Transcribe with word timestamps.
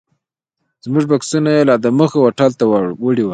زموږ 0.83 1.03
بکسونه 1.11 1.49
یې 1.55 1.61
لا 1.69 1.75
دمخه 1.85 2.17
هوټل 2.23 2.51
ته 2.59 2.63
وړي 3.03 3.23
وو. 3.25 3.29